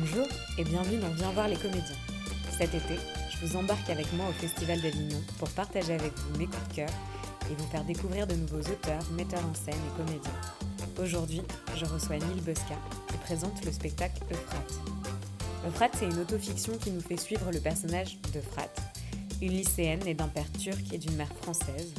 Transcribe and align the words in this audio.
Bonjour 0.00 0.26
et 0.56 0.64
bienvenue 0.64 0.98
dans 0.98 1.10
Viens 1.10 1.30
voir 1.32 1.46
les 1.46 1.56
comédiens. 1.56 1.96
Cet 2.56 2.74
été, 2.74 2.94
je 3.30 3.44
vous 3.44 3.56
embarque 3.56 3.90
avec 3.90 4.10
moi 4.14 4.24
au 4.30 4.32
Festival 4.32 4.80
d'Avignon 4.80 5.20
pour 5.38 5.50
partager 5.50 5.92
avec 5.92 6.16
vous 6.16 6.38
mes 6.38 6.46
coups 6.46 6.68
de 6.70 6.74
cœur 6.76 6.88
et 7.50 7.54
vous 7.54 7.66
faire 7.66 7.84
découvrir 7.84 8.26
de 8.26 8.34
nouveaux 8.34 8.60
auteurs, 8.60 9.02
metteurs 9.12 9.44
en 9.44 9.52
scène 9.52 9.74
et 9.74 9.96
comédiens. 9.98 10.40
Aujourd'hui, 10.98 11.42
je 11.76 11.84
reçois 11.84 12.16
Neil 12.16 12.40
Bosca 12.40 12.78
qui 13.08 13.18
présente 13.18 13.62
le 13.62 13.72
spectacle 13.72 14.22
Euphrate. 14.30 14.80
Euphrate, 15.66 15.96
c'est 15.98 16.06
une 16.06 16.20
autofiction 16.20 16.72
qui 16.78 16.92
nous 16.92 17.02
fait 17.02 17.18
suivre 17.18 17.50
le 17.52 17.60
personnage 17.60 18.16
d'Euphrate, 18.32 18.80
une 19.42 19.52
lycéenne 19.52 20.00
née 20.04 20.14
d'un 20.14 20.28
père 20.28 20.50
turc 20.52 20.80
et 20.94 20.98
d'une 20.98 21.16
mère 21.16 21.32
française. 21.42 21.92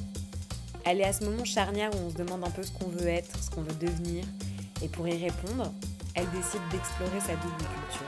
Elle 0.86 1.02
est 1.02 1.06
à 1.06 1.14
ce 1.14 1.24
moment 1.24 1.46
charnière 1.46 1.92
où 1.94 2.08
on 2.08 2.10
se 2.10 2.16
demande 2.16 2.44
un 2.44 2.50
peu 2.50 2.64
ce 2.64 2.72
qu'on 2.72 2.90
veut 2.90 3.08
être, 3.08 3.32
ce 3.44 3.52
qu'on 3.52 3.62
veut 3.62 3.76
devenir, 3.76 4.24
et 4.82 4.88
pour 4.88 5.08
y 5.08 5.24
répondre, 5.24 5.72
elle 6.16 6.30
décide 6.32 6.62
d'explorer 6.72 7.20
sa 7.20 7.36
double 7.36 7.58
culture. 7.58 8.08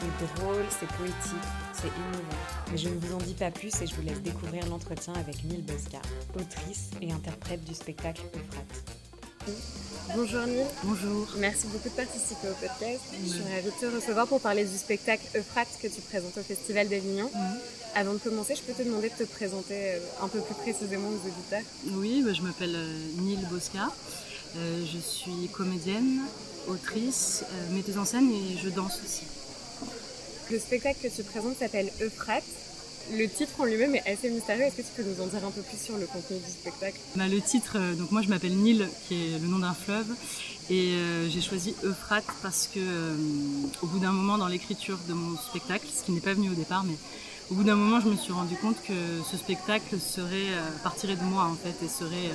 C'est 0.00 0.40
drôle, 0.40 0.64
c'est 0.70 0.88
poétique, 0.96 1.48
c'est 1.72 1.88
innovant. 1.88 2.42
Mais 2.70 2.76
je 2.76 2.88
ne 2.88 2.98
vous 2.98 3.14
en 3.14 3.18
dis 3.18 3.34
pas 3.34 3.50
plus 3.50 3.80
et 3.80 3.86
je 3.86 3.94
vous 3.94 4.02
laisse 4.02 4.20
découvrir 4.20 4.66
l'entretien 4.66 5.14
avec 5.14 5.42
Neil 5.44 5.62
Bosca, 5.62 6.00
autrice 6.34 6.90
et 7.00 7.12
interprète 7.12 7.64
du 7.64 7.74
spectacle 7.74 8.22
Euphrate. 8.34 8.96
Bonjour 10.14 10.46
Neil. 10.46 10.66
Bonjour. 10.82 11.28
Merci 11.38 11.66
beaucoup 11.68 11.88
de 11.88 11.94
participer 11.94 12.48
au 12.48 12.54
podcast. 12.54 13.00
Je 13.22 13.28
suis 13.28 13.42
ravie 13.42 13.66
de 13.66 13.80
te 13.80 13.94
recevoir 13.94 14.26
pour 14.26 14.40
parler 14.40 14.64
du 14.64 14.76
spectacle 14.76 15.24
Euphrate 15.36 15.68
que 15.80 15.88
tu 15.88 16.00
présentes 16.00 16.36
au 16.36 16.42
Festival 16.42 16.88
d'Avignon. 16.88 17.30
Avant 17.94 18.12
de 18.12 18.18
commencer, 18.18 18.54
je 18.54 18.62
peux 18.62 18.74
te 18.74 18.86
demander 18.86 19.08
de 19.08 19.24
te 19.24 19.30
présenter 19.30 19.94
euh, 19.94 19.98
un 20.22 20.28
peu 20.28 20.40
plus 20.40 20.54
précisément 20.54 21.08
aux 21.08 21.26
auditeurs. 21.26 21.62
Oui, 21.92 22.22
bah, 22.22 22.34
je 22.34 22.42
m'appelle 22.42 22.74
euh, 22.76 23.22
Neil 23.22 23.38
Bosca. 23.50 23.90
Euh, 24.56 24.84
je 24.84 24.98
suis 24.98 25.48
comédienne, 25.52 26.20
autrice, 26.68 27.44
euh, 27.44 27.74
metteuse 27.74 27.98
en 27.98 28.04
scène 28.04 28.30
et 28.30 28.58
je 28.62 28.68
danse 28.68 29.00
aussi. 29.04 29.24
Le 30.50 30.58
spectacle 30.58 30.98
que 31.02 31.14
tu 31.14 31.22
présentes 31.22 31.58
s'appelle 31.58 31.90
Euphrate. 32.00 32.44
Le 33.12 33.28
titre 33.28 33.52
en 33.60 33.64
lui-même 33.64 33.94
est 33.94 34.08
assez 34.08 34.28
mystérieux. 34.30 34.64
Est-ce 34.64 34.76
que 34.76 34.82
tu 34.82 34.88
peux 34.96 35.02
nous 35.04 35.22
en 35.22 35.26
dire 35.26 35.44
un 35.44 35.50
peu 35.50 35.62
plus 35.62 35.78
sur 35.78 35.96
le 35.96 36.06
contenu 36.06 36.38
du 36.38 36.50
spectacle? 36.50 36.98
Bah, 37.14 37.28
le 37.28 37.40
titre, 37.40 37.76
euh, 37.76 37.94
donc 37.94 38.10
moi 38.10 38.22
je 38.22 38.28
m'appelle 38.28 38.56
Nil, 38.56 38.88
qui 39.06 39.14
est 39.14 39.38
le 39.38 39.46
nom 39.46 39.60
d'un 39.60 39.74
fleuve, 39.74 40.06
et 40.68 40.94
euh, 40.94 41.28
j'ai 41.28 41.40
choisi 41.40 41.76
Euphrate 41.84 42.26
parce 42.42 42.66
que 42.66 42.80
euh, 42.80 43.14
au 43.82 43.86
bout 43.86 44.00
d'un 44.00 44.10
moment 44.10 44.36
dans 44.36 44.48
l'écriture 44.48 44.98
de 45.08 45.14
mon 45.14 45.36
spectacle, 45.36 45.86
ce 45.86 46.04
qui 46.04 46.10
n'est 46.10 46.20
pas 46.20 46.34
venu 46.34 46.50
au 46.50 46.54
départ, 46.54 46.82
mais 46.82 46.96
au 47.50 47.54
bout 47.54 47.62
d'un 47.62 47.76
moment 47.76 48.00
je 48.00 48.08
me 48.08 48.16
suis 48.16 48.32
rendu 48.32 48.56
compte 48.56 48.76
que 48.82 48.92
ce 49.30 49.36
spectacle 49.36 50.00
serait 50.00 50.50
euh, 50.50 50.70
partirait 50.82 51.14
de 51.14 51.22
moi 51.22 51.44
en 51.44 51.54
fait 51.54 51.84
et 51.84 51.88
serait 51.88 52.32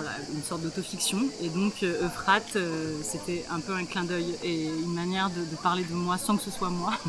voilà, 0.00 0.16
une 0.34 0.42
sorte 0.42 0.62
d'autofiction. 0.62 1.18
Et 1.42 1.48
donc 1.48 1.82
euh, 1.82 2.06
Euphrate, 2.06 2.56
euh, 2.56 2.96
c'était 3.02 3.44
un 3.50 3.60
peu 3.60 3.74
un 3.74 3.84
clin 3.84 4.04
d'œil 4.04 4.34
et 4.42 4.64
une 4.64 4.94
manière 4.94 5.28
de, 5.28 5.44
parler 5.62 5.84
de 5.84 5.92
moi 5.92 6.16
sans 6.16 6.36
que 6.36 6.42
ce 6.42 6.50
soit 6.50 6.70
moi. 6.70 6.92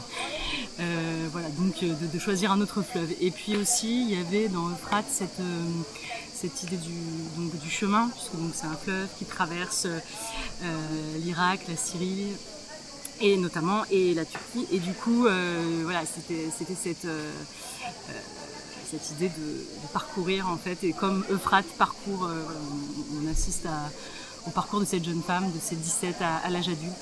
Euh, 0.80 1.28
voilà, 1.32 1.48
donc 1.50 1.84
de, 1.84 2.20
choisir 2.20 2.52
un 2.52 2.60
autre 2.60 2.82
fleuve. 2.82 3.10
Et 3.22 3.30
puis 3.30 3.56
aussi, 3.56 4.04
il 4.04 4.18
y 4.18 4.20
avait 4.20 4.48
dans 4.48 4.68
Euphrate 4.70 5.06
cette, 5.08 5.42
cette 6.34 6.64
idée 6.64 6.78
du, 6.78 6.94
donc, 7.38 7.56
du 7.60 7.70
chemin, 7.70 8.10
puisque 8.10 8.32
c'est 8.56 8.66
un 8.66 8.76
fleuve 8.76 9.08
qui 9.20 9.26
traverse 9.26 9.86
l'Irak, 11.20 11.62
la 11.70 11.76
Syrie, 11.76 12.28
et 13.20 13.38
notamment 13.38 13.84
et 13.92 14.14
la 14.16 14.26
Turquie. 14.26 14.66
Et 14.72 14.80
du 14.80 14.94
coup, 14.94 15.28
voilà, 15.84 16.02
c'était 16.06 16.50
cette 16.76 17.06
cette 18.92 19.12
idée 19.12 19.30
de, 19.30 19.88
parcourir 19.94 20.48
en 20.50 20.58
fait. 20.58 20.84
Et 20.84 20.94
comme 20.94 21.24
Euphrate 21.30 21.66
parcourt, 21.78 22.26
euh, 22.26 22.44
on, 23.22 23.28
assiste 23.30 23.68
au 24.48 24.52
parcours 24.52 24.80
de 24.80 24.86
cette 24.86 25.06
jeune 25.06 25.22
femme, 25.22 25.52
de 25.52 25.60
ses 25.60 25.76
17 25.76 26.22
à, 26.22 26.38
à 26.38 26.50
l'âge 26.50 26.68
adulte. 26.70 26.96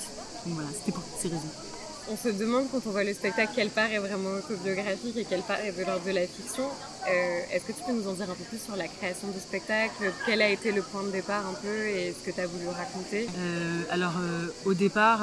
Donc 0.45 0.55
voilà, 0.55 0.69
c'était 0.71 0.91
pour 0.91 1.03
toutes 1.03 1.19
ces 1.19 1.29
raisons. 1.29 1.68
On 2.11 2.17
se 2.17 2.29
demande 2.29 2.65
quand 2.71 2.81
on 2.87 2.89
voit 2.89 3.03
le 3.03 3.13
spectacle 3.13 3.51
quelle 3.55 3.69
part 3.69 3.91
est 3.91 3.99
vraiment 3.99 4.31
autobiographique 4.31 5.15
et 5.15 5.25
quelle 5.25 5.43
part 5.43 5.59
est 5.59 5.71
de 5.71 5.85
l'ordre 5.85 6.03
de 6.05 6.11
la 6.11 6.25
fiction. 6.25 6.63
Euh, 7.07 7.39
Est-ce 7.51 7.65
que 7.65 7.71
tu 7.71 7.83
peux 7.85 7.91
nous 7.91 8.07
en 8.07 8.13
dire 8.13 8.31
un 8.31 8.33
peu 8.33 8.43
plus 8.45 8.59
sur 8.59 8.75
la 8.75 8.87
création 8.87 9.27
du 9.27 9.39
spectacle? 9.39 10.11
Quel 10.25 10.41
a 10.41 10.49
été 10.49 10.71
le 10.71 10.81
point 10.81 11.03
de 11.03 11.11
départ 11.11 11.45
un 11.45 11.53
peu 11.53 11.87
et 11.87 12.15
ce 12.17 12.25
que 12.25 12.33
tu 12.33 12.41
as 12.41 12.47
voulu 12.47 12.67
raconter? 12.67 13.27
Euh, 13.27 13.81
alors 13.91 14.13
euh, 14.19 14.47
au 14.65 14.73
départ, 14.73 15.19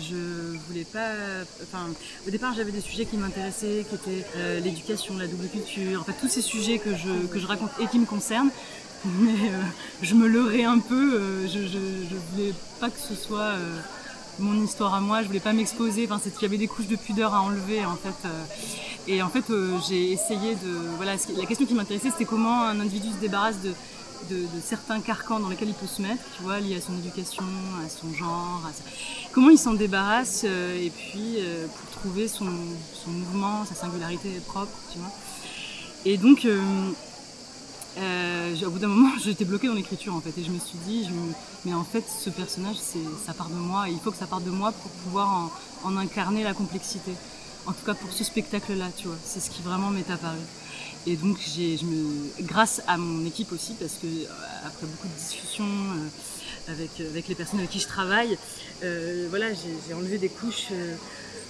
je 0.00 0.56
voulais 0.66 0.84
pas. 0.84 1.12
Enfin, 1.62 1.86
au 2.26 2.30
départ, 2.30 2.52
j'avais 2.56 2.72
des 2.72 2.80
sujets 2.80 3.04
qui 3.04 3.16
m'intéressaient, 3.16 3.86
qui 3.88 3.94
étaient 3.94 4.60
l'éducation, 4.60 5.16
la 5.16 5.28
double 5.28 5.46
culture, 5.46 6.04
en 6.08 6.12
tous 6.20 6.28
ces 6.28 6.42
sujets 6.42 6.78
que 6.78 6.96
je 6.96 7.46
raconte 7.46 7.70
et 7.80 7.86
qui 7.86 8.00
me 8.00 8.06
concernent. 8.06 8.50
Mais 9.04 9.50
je 10.02 10.14
me 10.14 10.26
leurrais 10.26 10.64
un 10.64 10.80
peu. 10.80 11.46
je, 11.46 11.78
voulais 12.32 12.52
pas 12.80 12.90
que 12.90 12.98
ce 12.98 13.14
soit 13.14 13.54
mon 14.38 14.62
histoire 14.62 14.94
à 14.94 15.00
moi. 15.00 15.22
Je 15.22 15.26
voulais 15.26 15.40
pas 15.40 15.52
m'exposer. 15.52 16.08
Enfin, 16.10 16.18
qu'il 16.18 16.42
y 16.42 16.44
avait 16.44 16.58
des 16.58 16.66
couches 16.68 16.88
de 16.88 16.96
pudeur 16.96 17.34
à 17.34 17.42
enlever 17.42 17.84
en 17.84 17.96
fait. 17.96 18.26
euh, 18.26 18.44
et 19.06 19.22
en 19.22 19.28
fait, 19.28 19.50
euh, 19.50 19.78
j'ai 19.88 20.12
essayé 20.12 20.54
de. 20.54 20.78
Voilà, 20.96 21.16
la 21.36 21.46
question 21.46 21.66
qui 21.66 21.74
m'intéressait, 21.74 22.10
c'était 22.10 22.24
comment 22.24 22.62
un 22.62 22.80
individu 22.80 23.10
se 23.10 23.20
débarrasse 23.20 23.60
de, 23.60 23.74
de, 24.30 24.46
certains 24.64 25.00
carcans 25.00 25.40
dans 25.40 25.50
lesquels 25.50 25.68
il 25.68 25.74
peut 25.74 25.86
se 25.86 26.00
mettre, 26.00 26.22
tu 26.36 26.42
vois, 26.42 26.58
liés 26.60 26.76
à 26.76 26.80
son 26.80 26.94
éducation, 26.94 27.44
à 27.84 27.88
son 27.90 28.14
genre, 28.14 28.62
à 28.66 28.70
comment 29.32 29.50
il 29.50 29.58
s'en 29.58 29.74
débarrasse, 29.74 30.42
euh, 30.46 30.82
et 30.82 30.88
puis 30.90 31.36
pour 31.76 32.00
trouver 32.00 32.28
son, 32.28 32.48
son 32.94 33.10
mouvement, 33.10 33.66
sa 33.66 33.74
singularité 33.74 34.30
propre, 34.46 34.72
tu 34.90 34.98
vois. 34.98 35.12
Et 36.06 36.16
donc, 36.16 36.46
euh, 37.98 38.54
au 38.66 38.70
bout 38.70 38.78
d'un 38.78 38.88
moment, 38.88 39.10
j'étais 39.24 39.44
bloquée 39.44 39.66
dans 39.68 39.74
l'écriture 39.74 40.14
en 40.14 40.20
fait, 40.20 40.38
et 40.38 40.44
je 40.44 40.50
me 40.50 40.58
suis 40.58 40.78
dit, 40.86 41.04
je 41.04 41.10
me- 41.10 41.32
mais 41.64 41.74
en 41.74 41.84
fait, 41.84 42.04
ce 42.08 42.30
personnage, 42.30 42.76
ça 43.24 43.32
part 43.32 43.48
de 43.48 43.54
moi, 43.54 43.88
et 43.88 43.92
il 43.92 43.98
faut 43.98 44.10
que 44.10 44.16
ça 44.16 44.26
parte 44.26 44.44
de 44.44 44.50
moi 44.50 44.72
pour 44.72 44.90
pouvoir 44.90 45.50
en, 45.84 45.88
en 45.88 45.96
incarner 45.96 46.42
la 46.42 46.54
complexité. 46.54 47.12
En 47.66 47.72
tout 47.72 47.84
cas, 47.86 47.94
pour 47.94 48.12
ce 48.12 48.24
spectacle-là, 48.24 48.90
tu 48.96 49.06
vois, 49.06 49.16
c'est 49.24 49.40
ce 49.40 49.48
qui 49.50 49.62
vraiment 49.62 49.88
m'est 49.90 50.10
apparu. 50.10 50.38
Et 51.06 51.16
donc, 51.16 51.38
je 51.38 51.84
me, 51.84 52.42
grâce 52.42 52.82
à 52.86 52.96
mon 52.98 53.24
équipe 53.26 53.52
aussi, 53.52 53.74
parce 53.74 53.94
que 53.94 54.06
euh, 54.06 54.26
après 54.66 54.86
beaucoup 54.86 55.08
de 55.08 55.14
discussions 55.18 55.64
euh, 55.64 56.72
avec, 56.72 56.90
avec 57.00 57.28
les 57.28 57.34
personnes 57.34 57.58
avec 57.60 57.70
qui 57.70 57.80
je 57.80 57.86
travaille, 57.88 58.36
euh, 58.82 59.26
voilà, 59.30 59.46
j'ai, 59.52 59.94
enlevé 59.94 60.18
des 60.18 60.28
couches 60.28 60.68
euh, 60.72 60.94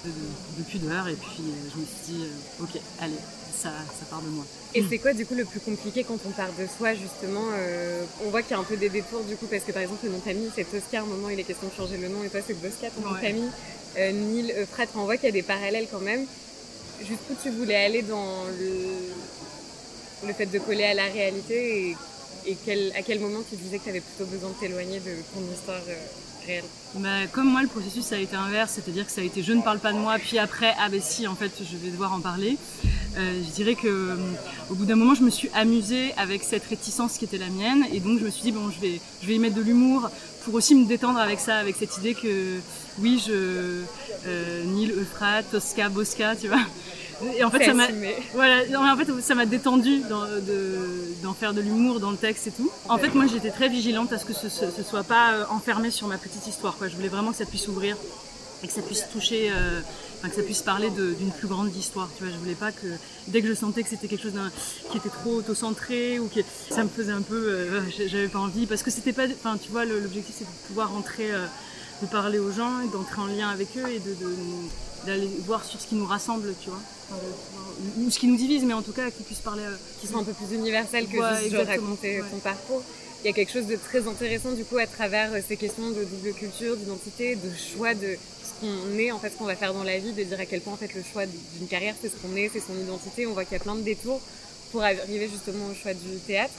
de, 0.04 0.10
de 0.58 0.68
pudeur, 0.68 1.08
et 1.08 1.14
puis 1.14 1.40
euh, 1.40 1.70
je 1.74 1.80
me 1.80 1.84
suis 1.86 2.14
dit, 2.18 2.24
euh, 2.24 2.62
ok, 2.64 2.80
allez, 3.00 3.14
ça, 3.62 3.70
ça 3.98 4.04
part 4.10 4.20
de 4.22 4.28
moi. 4.28 4.44
Et 4.74 4.84
c'est 4.88 4.98
quoi 4.98 5.12
du 5.12 5.24
coup 5.24 5.34
le 5.34 5.44
plus 5.44 5.60
compliqué 5.60 6.02
quand 6.04 6.18
on 6.26 6.30
part 6.30 6.50
de 6.58 6.66
soi 6.78 6.94
justement 6.94 7.44
euh, 7.52 8.02
On 8.26 8.30
voit 8.30 8.42
qu'il 8.42 8.52
y 8.52 8.54
a 8.54 8.58
un 8.58 8.64
peu 8.64 8.76
des 8.76 8.88
détours 8.88 9.22
du 9.24 9.36
coup 9.36 9.46
parce 9.46 9.62
que 9.64 9.72
par 9.72 9.82
exemple 9.82 10.04
le 10.04 10.10
nom 10.12 10.18
de 10.18 10.22
famille 10.22 10.50
c'est 10.54 10.64
Tosca, 10.64 10.98
à 10.98 11.02
un 11.02 11.06
moment 11.06 11.28
il 11.30 11.38
est 11.38 11.44
question 11.44 11.68
de 11.68 11.72
changer 11.74 11.96
le 11.96 12.08
nom 12.08 12.22
et 12.24 12.28
toi 12.28 12.40
c'est 12.46 12.54
Bosca 12.60 12.88
ton 12.90 13.00
nom 13.02 13.10
de 13.10 13.14
Ouais. 13.20 13.28
famille. 13.28 13.50
Euh, 13.96 14.10
Neil, 14.12 14.52
Euphrate, 14.60 14.88
on 14.96 15.04
voit 15.04 15.16
qu'il 15.16 15.26
y 15.26 15.28
a 15.28 15.32
des 15.32 15.42
parallèles 15.42 15.86
quand 15.90 16.00
même. 16.00 16.24
Jusqu'où 17.00 17.34
tu 17.42 17.50
voulais 17.50 17.76
aller 17.76 18.02
dans 18.02 18.44
le, 18.58 20.28
le 20.28 20.32
fait 20.32 20.46
de 20.46 20.58
coller 20.58 20.84
à 20.84 20.94
la 20.94 21.04
réalité 21.04 21.90
et, 21.90 21.96
et 22.50 22.56
quel, 22.64 22.92
à 22.96 23.02
quel 23.02 23.20
moment 23.20 23.40
tu 23.48 23.56
disais 23.56 23.78
que 23.78 23.84
tu 23.84 23.90
avais 23.90 24.00
plutôt 24.00 24.26
besoin 24.30 24.50
de 24.50 24.54
t'éloigner 24.54 24.98
de 25.00 25.12
ton 25.32 25.40
histoire 25.54 25.80
euh, 25.88 25.94
réelle? 26.46 26.64
Bah, 26.96 27.26
comme 27.32 27.50
moi, 27.50 27.62
le 27.62 27.68
processus 27.68 28.04
ça 28.04 28.16
a 28.16 28.18
été 28.18 28.36
inverse, 28.36 28.72
c'est-à-dire 28.74 29.06
que 29.06 29.12
ça 29.12 29.20
a 29.20 29.24
été 29.24 29.42
je 29.42 29.52
ne 29.52 29.62
parle 29.62 29.78
pas 29.80 29.92
de 29.92 29.98
moi, 29.98 30.16
puis 30.18 30.38
après, 30.38 30.72
ah 30.78 30.88
ben 30.88 31.00
si, 31.02 31.26
en 31.26 31.34
fait, 31.34 31.50
je 31.58 31.76
vais 31.76 31.90
devoir 31.90 32.12
en 32.12 32.20
parler. 32.20 32.56
Euh, 33.16 33.42
je 33.46 33.50
dirais 33.52 33.74
que 33.76 33.86
euh, 33.86 34.16
au 34.70 34.74
bout 34.74 34.86
d'un 34.86 34.96
moment, 34.96 35.14
je 35.14 35.22
me 35.22 35.30
suis 35.30 35.48
amusée 35.54 36.12
avec 36.16 36.42
cette 36.42 36.64
réticence 36.64 37.16
qui 37.16 37.24
était 37.24 37.38
la 37.38 37.48
mienne, 37.48 37.84
et 37.92 38.00
donc 38.00 38.18
je 38.18 38.24
me 38.24 38.30
suis 38.30 38.42
dit 38.42 38.52
bon, 38.52 38.70
je 38.70 38.80
vais, 38.80 39.00
je 39.22 39.26
vais 39.28 39.34
y 39.34 39.38
mettre 39.38 39.54
de 39.54 39.62
l'humour 39.62 40.10
pour 40.44 40.54
aussi 40.54 40.74
me 40.74 40.84
détendre 40.84 41.18
avec 41.18 41.38
ça, 41.38 41.56
avec 41.56 41.76
cette 41.76 41.96
idée 41.98 42.14
que 42.14 42.58
oui, 42.98 43.22
je 43.24 43.32
euh, 44.26 44.64
Nil, 44.64 44.92
Euphrate, 44.92 45.50
Tosca, 45.50 45.88
Bosca, 45.88 46.34
tu 46.34 46.48
vois. 46.48 46.60
Et 47.38 47.44
en 47.44 47.50
fait, 47.50 47.64
ça 47.64 47.74
m'a, 47.74 47.86
voilà, 48.34 48.66
non, 48.66 48.80
en 48.90 48.96
fait, 48.96 49.08
ça 49.22 49.36
m'a 49.36 49.46
détendu 49.46 50.00
d'en 50.08 50.24
de, 50.24 51.22
d'en 51.22 51.32
faire 51.32 51.54
de 51.54 51.60
l'humour 51.60 52.00
dans 52.00 52.10
le 52.10 52.16
texte 52.16 52.48
et 52.48 52.50
tout. 52.50 52.70
En 52.88 52.98
fait, 52.98 53.14
moi, 53.14 53.26
j'étais 53.26 53.52
très 53.52 53.68
vigilante 53.68 54.12
à 54.12 54.18
ce 54.18 54.24
que 54.24 54.32
ce, 54.34 54.48
ce, 54.48 54.64
ce 54.76 54.82
soit 54.82 55.04
pas 55.04 55.46
enfermé 55.50 55.92
sur 55.92 56.08
ma 56.08 56.18
petite 56.18 56.46
histoire. 56.48 56.76
Quoi. 56.76 56.88
Je 56.88 56.96
voulais 56.96 57.08
vraiment 57.08 57.30
que 57.30 57.36
ça 57.36 57.46
puisse 57.46 57.68
ouvrir 57.68 57.96
et 58.62 58.66
que 58.66 58.72
ça 58.72 58.82
puisse 58.82 59.04
toucher, 59.12 59.50
euh, 59.50 59.80
enfin, 60.18 60.28
que 60.30 60.36
ça 60.36 60.42
puisse 60.42 60.62
parler 60.62 60.90
d'une 60.90 61.30
plus 61.32 61.48
grande 61.48 61.74
histoire. 61.76 62.08
Tu 62.16 62.24
vois, 62.24 62.32
je 62.32 62.38
voulais 62.38 62.54
pas 62.54 62.72
que 62.72 62.86
dès 63.28 63.42
que 63.42 63.48
je 63.48 63.54
sentais 63.54 63.82
que 63.82 63.88
c'était 63.90 64.08
quelque 64.08 64.22
chose 64.22 64.38
qui 64.90 64.96
était 64.98 65.08
trop 65.10 65.34
auto-centré 65.36 66.18
ou 66.18 66.28
que 66.28 66.40
ça 66.70 66.82
me 66.84 66.88
faisait 66.88 67.12
un 67.12 67.22
peu, 67.22 67.36
euh, 67.48 67.80
j'avais 68.06 68.28
pas 68.28 68.38
envie 68.38 68.66
parce 68.66 68.82
que 68.82 68.90
c'était 68.90 69.12
pas, 69.12 69.26
enfin, 69.26 69.58
tu 69.62 69.70
vois, 69.70 69.84
l'objectif 69.84 70.34
c'est 70.38 70.44
de 70.44 70.66
pouvoir 70.68 70.92
rentrer, 70.92 71.32
euh, 71.32 71.44
de 72.02 72.06
parler 72.06 72.38
aux 72.38 72.52
gens, 72.52 72.72
d'entrer 72.92 73.20
en 73.20 73.26
lien 73.26 73.48
avec 73.50 73.68
eux 73.76 73.88
et 73.88 73.98
de, 74.00 74.16
d'aller 75.06 75.28
voir 75.46 75.62
sur 75.64 75.80
ce 75.80 75.86
qui 75.86 75.94
nous 75.96 76.06
rassemble, 76.06 76.54
tu 76.62 76.70
vois, 76.70 76.80
ou 77.98 78.10
ce 78.10 78.18
qui 78.18 78.26
nous 78.26 78.36
divise, 78.36 78.64
mais 78.64 78.72
en 78.72 78.82
tout 78.82 78.92
cas 78.92 79.10
qu'ils 79.10 79.24
puissent 79.26 79.38
parler. 79.40 79.62
euh, 79.62 79.76
qui 80.00 80.06
sont 80.06 80.18
un 80.18 80.24
peu 80.24 80.32
plus 80.32 80.54
universelles 80.56 81.06
que 81.06 81.18
Ouais, 81.18 81.42
juste 81.50 81.66
raconter 81.66 82.20
ouais. 82.22 82.28
ton 82.30 82.38
parcours. 82.38 82.82
Il 83.24 83.28
y 83.28 83.30
a 83.30 83.32
quelque 83.32 83.52
chose 83.52 83.68
de 83.68 83.76
très 83.76 84.06
intéressant 84.06 84.52
du 84.52 84.64
coup 84.64 84.76
à 84.76 84.86
travers 84.86 85.32
euh, 85.32 85.40
ces 85.48 85.56
questions 85.56 85.88
de 85.88 86.04
double 86.04 86.34
culture, 86.34 86.76
d'identité, 86.76 87.36
de 87.36 87.50
choix 87.56 87.94
de 87.94 88.18
ce 88.18 88.60
qu'on 88.60 88.98
est, 88.98 89.12
en 89.12 89.18
fait, 89.18 89.30
ce 89.30 89.36
qu'on 89.38 89.46
va 89.46 89.56
faire 89.56 89.72
dans 89.72 89.82
la 89.82 89.98
vie, 89.98 90.12
de 90.12 90.22
dire 90.22 90.38
à 90.38 90.44
quel 90.44 90.60
point 90.60 90.74
en 90.74 90.76
fait 90.76 90.92
le 90.94 91.02
choix 91.02 91.24
d'une 91.24 91.66
carrière 91.66 91.94
c'est 91.98 92.10
ce 92.10 92.16
qu'on 92.16 92.36
est, 92.36 92.50
c'est 92.52 92.60
son 92.60 92.78
identité. 92.78 93.26
On 93.26 93.32
voit 93.32 93.46
qu'il 93.46 93.54
y 93.54 93.60
a 93.60 93.64
plein 93.64 93.76
de 93.76 93.80
détours 93.80 94.20
pour 94.72 94.82
arriver 94.82 95.26
justement 95.32 95.68
au 95.68 95.74
choix 95.74 95.94
du 95.94 96.18
théâtre. 96.26 96.52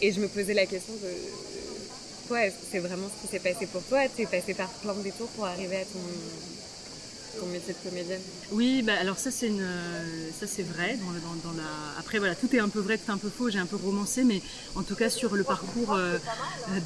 Et 0.00 0.10
je 0.10 0.18
me 0.18 0.26
posais 0.26 0.54
la 0.54 0.66
question 0.66 0.92
de 0.94 1.08
toi, 2.26 2.40
c'est 2.68 2.80
vraiment 2.80 3.06
ce 3.06 3.24
qui 3.24 3.30
s'est 3.30 3.38
passé 3.38 3.66
pour 3.66 3.84
toi? 3.84 4.00
T'es 4.08 4.26
passé 4.26 4.54
par 4.54 4.68
plein 4.68 4.94
de 4.94 5.02
détours 5.02 5.28
pour 5.28 5.46
arriver 5.46 5.76
à 5.76 5.84
ton 5.84 6.00
ton 7.38 7.46
métier 7.46 7.74
de 7.74 7.88
comédienne. 7.88 8.20
Oui, 8.52 8.82
bah, 8.82 8.94
alors 9.00 9.18
ça 9.18 9.30
c'est 9.30 9.48
une, 9.48 9.66
ça 10.38 10.46
c'est 10.46 10.62
vrai. 10.62 10.96
Dans, 10.96 11.50
dans, 11.50 11.56
la... 11.56 11.64
Après 11.98 12.18
voilà, 12.18 12.34
tout 12.34 12.54
est 12.54 12.60
un 12.60 12.68
peu 12.68 12.80
vrai, 12.80 12.98
tout 12.98 13.10
est 13.10 13.14
un 13.14 13.18
peu 13.18 13.30
faux. 13.30 13.50
J'ai 13.50 13.58
un 13.58 13.66
peu 13.66 13.76
romancé, 13.76 14.24
mais 14.24 14.42
en 14.74 14.82
tout 14.82 14.94
cas 14.94 15.10
sur 15.10 15.34
le 15.36 15.44
parcours 15.44 15.98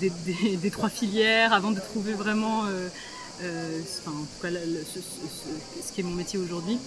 des, 0.00 0.10
des, 0.24 0.56
des, 0.56 0.70
trois 0.70 0.88
filières, 0.88 1.52
avant 1.52 1.70
de 1.70 1.80
trouver 1.80 2.12
vraiment, 2.12 2.62
enfin, 2.62 4.10
en 4.10 4.24
tout 4.24 4.42
cas, 4.42 4.48
ce, 4.50 5.00
ce, 5.00 5.92
qui 5.92 6.00
est 6.00 6.04
mon 6.04 6.10
métier 6.14 6.38
aujourd'hui. 6.38 6.78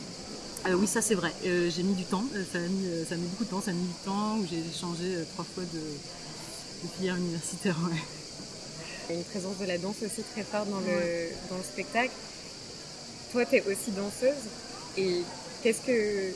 oui, 0.70 0.88
ça 0.88 1.02
c'est 1.02 1.16
vrai. 1.16 1.32
j'ai 1.44 1.84
mis 1.84 1.96
du 1.96 2.06
temps. 2.06 2.26
Ça 2.52 2.60
a, 2.60 2.62
mis, 2.62 2.88
ça 3.08 3.16
a 3.16 3.18
mis 3.18 3.28
beaucoup 3.28 3.46
de 3.46 3.50
temps. 3.50 3.62
Ça 3.62 3.72
a 3.72 3.74
mis 3.74 3.88
du 3.88 4.06
temps 4.06 4.38
où 4.38 4.46
j'ai 4.50 4.64
changé 4.80 5.18
trois 5.34 5.46
fois 5.46 5.64
de, 5.64 5.80
de 5.80 6.94
filière 6.96 7.16
universitaire. 7.16 7.78
Ouais. 7.90 9.16
Une 9.16 9.24
présence 9.24 9.58
de 9.60 9.66
la 9.66 9.78
danse 9.78 9.98
aussi 10.04 10.24
très 10.34 10.44
forte 10.44 10.70
dans 10.70 10.80
le, 10.80 11.30
dans 11.50 11.58
le 11.58 11.64
spectacle. 11.64 12.12
Toi, 13.36 13.44
tu 13.46 13.58
es 13.58 13.64
aussi 13.68 13.92
danseuse. 13.92 14.48
Et 14.98 15.22
qu'est-ce 15.62 15.82
que, 15.86 16.32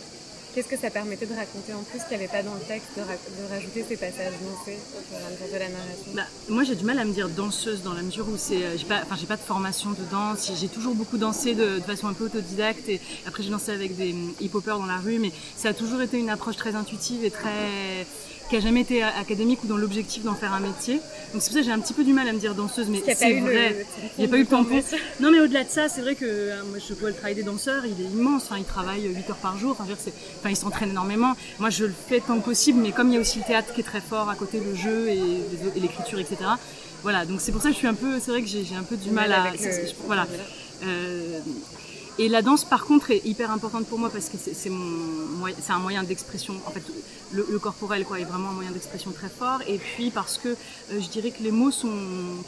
qu'est-ce 0.59 0.75
que 0.75 0.81
ça 0.81 0.89
permettait 0.89 1.25
de 1.25 1.33
raconter 1.33 1.73
en 1.73 1.83
plus 1.83 1.99
qu'il 1.99 2.17
n'y 2.17 2.23
avait 2.25 2.31
pas 2.31 2.43
dans 2.43 2.53
le 2.53 2.59
texte, 2.59 2.89
de, 2.97 3.01
de 3.01 3.49
rajouter 3.49 3.85
ces 3.87 3.95
passages 3.95 4.33
dansés 4.43 4.77
au 4.97 5.01
fur 5.07 5.17
et 5.17 5.25
à 5.25 5.29
mesure 5.31 5.47
de 5.53 5.59
la 5.59 5.69
narration? 5.69 6.11
Bah, 6.13 6.23
Moi, 6.49 6.63
j'ai 6.65 6.75
du 6.75 6.83
mal 6.83 6.99
à 6.99 7.05
me 7.05 7.13
dire 7.13 7.29
danseuse 7.29 7.81
dans 7.81 7.93
la 7.93 8.01
mesure 8.01 8.27
où 8.27 8.35
c'est, 8.35 8.61
euh, 8.61 8.77
j'ai 8.77 8.85
pas, 8.85 8.99
enfin, 9.03 9.15
j'ai 9.17 9.25
pas 9.25 9.37
de 9.37 9.41
formation 9.41 9.91
de 9.91 10.03
danse. 10.11 10.51
J'ai 10.59 10.67
toujours 10.67 10.95
beaucoup 10.95 11.17
dansé 11.17 11.55
de, 11.55 11.77
de 11.77 11.83
façon 11.83 12.07
un 12.07 12.13
peu 12.13 12.25
autodidacte. 12.25 12.89
Et 12.89 12.99
après, 13.25 13.41
j'ai 13.41 13.51
dansé 13.51 13.71
avec 13.71 13.95
des 13.95 14.11
hum, 14.11 14.33
hip-hoppers 14.41 14.77
dans 14.77 14.85
la 14.85 14.97
rue. 14.97 15.19
Mais 15.19 15.31
ça 15.55 15.69
a 15.69 15.73
toujours 15.73 16.01
été 16.01 16.17
une 16.17 16.29
approche 16.29 16.57
très 16.57 16.75
intuitive 16.75 17.23
et 17.23 17.31
très 17.31 18.05
qui 18.49 18.55
a 18.55 18.59
jamais 18.59 18.81
été 18.81 19.03
académique 19.03 19.63
ou 19.63 19.67
dans 19.67 19.77
l'objectif 19.77 20.23
d'en 20.23 20.33
faire 20.33 20.53
un 20.53 20.59
métier. 20.59 20.95
Donc 21.33 21.41
c'est 21.41 21.49
pour 21.49 21.53
ça 21.53 21.59
que 21.59 21.65
j'ai 21.65 21.71
un 21.71 21.79
petit 21.79 21.93
peu 21.93 22.03
du 22.03 22.13
mal 22.13 22.27
à 22.27 22.33
me 22.33 22.39
dire 22.39 22.55
danseuse, 22.55 22.87
mais 22.89 23.01
c'est 23.05 23.39
vrai. 23.39 23.85
Il 24.17 24.21
n'y 24.21 24.25
a 24.25 24.27
pas 24.27 24.37
eu 24.37 24.41
le 24.41 24.47
tampon. 24.47 24.81
Non, 25.19 25.31
mais 25.31 25.39
au-delà 25.39 25.63
de 25.63 25.69
ça, 25.69 25.87
c'est 25.87 26.01
vrai 26.01 26.15
que 26.15 26.25
euh, 26.25 26.63
moi 26.67 26.79
je 26.79 26.93
vois 26.95 27.09
le 27.09 27.15
travail 27.15 27.35
des 27.35 27.43
danseurs, 27.43 27.83
il 27.85 28.03
est 28.03 28.09
immense. 28.09 28.49
Ils 28.57 28.63
travaillent 28.63 29.07
8 29.07 29.29
heures 29.29 29.35
par 29.37 29.57
jour. 29.57 29.77
Enfin, 29.79 30.48
enfin 30.49 30.57
ils 30.57 30.61
s'entraînent 30.61 30.91
énormément. 30.91 31.35
Moi, 31.59 31.69
je 31.69 31.85
le 31.85 31.93
fais 31.93 32.19
tant 32.19 32.39
que 32.39 32.45
possible, 32.45 32.79
mais 32.81 32.91
comme 32.91 33.09
il 33.09 33.15
y 33.15 33.17
a 33.17 33.21
aussi 33.21 33.39
le 33.39 33.45
théâtre 33.45 33.73
qui 33.73 33.81
est 33.81 33.83
très 33.83 34.01
fort 34.01 34.29
à 34.29 34.35
côté, 34.35 34.59
le 34.59 34.75
jeu 34.75 35.09
et, 35.09 35.19
l'écriture, 35.79 36.19
etc. 36.19 36.37
Voilà, 37.03 37.25
donc 37.25 37.39
c'est 37.41 37.51
pour 37.51 37.61
ça 37.61 37.69
que 37.69 37.73
je 37.73 37.79
suis 37.79 37.87
un 37.87 37.93
peu, 37.93 38.19
c'est 38.19 38.31
vrai 38.31 38.41
que 38.41 38.47
j'ai 38.47 38.75
un 38.77 38.83
peu 38.83 38.97
du 38.97 39.11
mal 39.11 39.31
à, 39.31 39.51
voilà. 40.05 40.27
Euh, 40.83 41.39
et 42.19 42.27
la 42.27 42.41
danse, 42.41 42.65
par 42.65 42.83
contre, 42.83 43.11
est 43.11 43.25
hyper 43.25 43.49
importante 43.49 43.85
pour 43.85 43.97
moi 43.97 44.09
parce 44.09 44.27
que 44.27 44.35
c'est 44.37 44.69
un 44.69 45.79
moyen 45.79 46.03
d'expression. 46.03 46.53
En 46.65 46.71
fait, 46.71 46.83
le, 47.31 47.59
corporel 47.59 48.03
quoi, 48.03 48.19
est 48.19 48.25
vraiment 48.25 48.49
un 48.49 48.53
moyen 48.53 48.71
d'expression 48.71 49.11
très 49.11 49.29
fort. 49.29 49.61
Et 49.67 49.77
puis 49.77 50.11
parce 50.11 50.37
que 50.37 50.49
euh, 50.49 50.55
je 50.99 51.07
dirais 51.07 51.31
que 51.31 51.41
les 51.41 51.51
mots 51.51 51.71
sont 51.71 51.87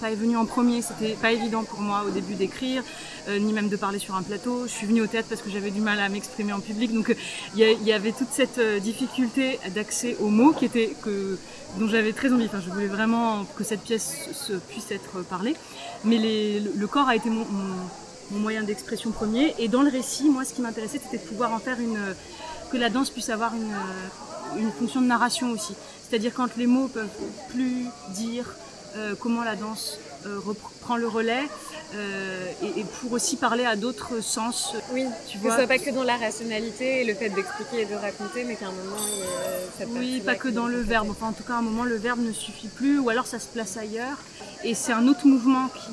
pas 0.01 0.13
venus 0.13 0.35
en 0.35 0.45
premier. 0.45 0.81
C'était 0.81 1.13
pas 1.13 1.31
évident 1.31 1.63
pour 1.63 1.79
moi 1.79 2.03
au 2.05 2.09
début 2.09 2.33
d'écrire, 2.33 2.83
euh, 3.29 3.39
ni 3.39 3.53
même 3.53 3.69
de 3.69 3.77
parler 3.77 3.97
sur 3.97 4.13
un 4.15 4.23
plateau. 4.23 4.63
Je 4.67 4.71
suis 4.73 4.87
venue 4.87 5.03
au 5.03 5.07
théâtre 5.07 5.29
parce 5.29 5.41
que 5.41 5.49
j'avais 5.49 5.71
du 5.71 5.79
mal 5.79 6.01
à 6.01 6.09
m'exprimer 6.09 6.51
en 6.51 6.59
public. 6.59 6.93
Donc 6.93 7.15
il 7.55 7.61
y, 7.61 7.93
avait 7.93 8.11
toute 8.11 8.31
cette 8.33 8.57
euh, 8.57 8.79
difficulté 8.79 9.57
d'accès 9.73 10.17
aux 10.19 10.27
mots 10.27 10.53
dont 11.79 11.87
j'avais 11.87 12.11
très 12.11 12.33
envie. 12.33 12.47
Enfin, 12.47 12.59
je 12.59 12.69
voulais 12.69 12.87
vraiment 12.87 13.45
que 13.55 13.63
cette 13.63 13.83
pièce 13.83 14.27
se, 14.33 14.51
puisse 14.51 14.91
être 14.91 15.23
parlée. 15.29 15.55
Mais 16.03 16.59
le, 16.59 16.87
corps 16.87 17.07
a 17.07 17.15
été 17.15 17.29
mon 17.29 17.45
moyen 18.39 18.63
d'expression 18.63 19.11
premier. 19.11 19.53
Et 19.59 19.67
dans 19.67 19.81
le 19.81 19.89
récit, 19.89 20.29
moi, 20.29 20.45
ce 20.45 20.53
qui 20.53 20.61
m'intéressait, 20.61 20.99
c'était 21.03 21.23
de 21.23 21.27
pouvoir 21.27 21.53
en 21.53 21.59
faire 21.59 21.79
une. 21.79 21.99
que 22.71 22.77
la 22.77 22.89
danse 22.89 23.09
puisse 23.09 23.29
avoir 23.29 23.53
une, 23.53 23.73
une 24.59 24.71
fonction 24.71 25.01
de 25.01 25.07
narration 25.07 25.51
aussi. 25.51 25.73
C'est-à-dire 26.09 26.33
quand 26.33 26.57
les 26.57 26.67
mots 26.67 26.87
peuvent 26.87 27.07
plus 27.49 27.85
dire 28.09 28.55
euh, 28.97 29.15
comment 29.17 29.43
la 29.43 29.55
danse 29.55 29.97
euh, 30.25 30.37
reprend 30.45 30.97
le 30.97 31.07
relais 31.07 31.43
euh, 31.95 32.51
et, 32.61 32.83
pour 32.99 33.13
aussi 33.13 33.37
parler 33.37 33.63
à 33.63 33.77
d'autres 33.77 34.21
sens. 34.21 34.75
Oui, 34.91 35.05
tu 35.29 35.37
vois. 35.37 35.51
Que 35.51 35.55
ce 35.55 35.61
soit 35.61 35.67
pas 35.67 35.83
que 35.83 35.91
dans 35.91 36.03
la 36.03 36.17
rationalité 36.17 37.01
et 37.01 37.05
le 37.05 37.13
fait 37.13 37.29
d'expliquer 37.29 37.83
et 37.83 37.85
de 37.85 37.95
raconter, 37.95 38.43
mais 38.43 38.55
qu'à 38.55 38.67
un 38.67 38.71
moment, 38.71 38.97
ça 39.77 39.85
Oui, 39.87 40.21
pas 40.25 40.35
que 40.35 40.49
dans 40.49 40.67
le 40.67 40.81
verbe. 40.81 41.09
Enfin, 41.09 41.27
en 41.27 41.31
tout 41.31 41.43
cas, 41.43 41.53
à 41.53 41.57
un 41.59 41.61
moment, 41.61 41.85
le 41.85 41.95
verbe 41.95 42.19
ne 42.19 42.33
suffit 42.33 42.67
plus 42.67 42.99
ou 42.99 43.09
alors 43.09 43.27
ça 43.27 43.39
se 43.39 43.47
place 43.47 43.77
ailleurs. 43.77 44.17
Et 44.65 44.75
c'est 44.75 44.91
un 44.91 45.07
autre 45.07 45.25
mouvement 45.25 45.69
qui, 45.69 45.91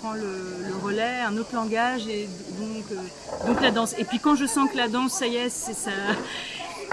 prend 0.00 0.12
le, 0.12 0.30
relais, 0.82 1.20
un 1.26 1.36
autre 1.36 1.54
langage 1.54 2.06
et 2.08 2.28
donc, 2.58 2.84
euh, 2.92 3.46
donc 3.46 3.60
la 3.60 3.70
danse. 3.70 3.94
Et 3.98 4.04
puis 4.04 4.18
quand 4.18 4.34
je 4.34 4.46
sens 4.46 4.70
que 4.70 4.76
la 4.76 4.88
danse, 4.88 5.12
ça 5.12 5.26
y 5.26 5.36
est, 5.36 5.50
c'est 5.50 5.74
ça. 5.74 5.90